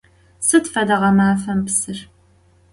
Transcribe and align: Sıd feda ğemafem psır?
Sıd 0.47 0.65
feda 0.73 0.97
ğemafem 1.01 1.59
psır? 1.65 1.97